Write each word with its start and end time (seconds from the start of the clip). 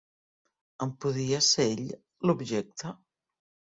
En 0.85 0.93
podia 1.03 1.41
ser 1.49 1.67
ell 1.75 1.85
l'objecte? 2.31 2.95